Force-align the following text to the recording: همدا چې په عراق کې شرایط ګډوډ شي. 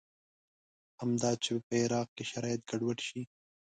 همدا 1.01 1.31
چې 1.43 1.51
په 1.67 1.73
عراق 1.83 2.07
کې 2.15 2.23
شرایط 2.31 2.61
ګډوډ 2.69 2.97
شي. 3.07 3.21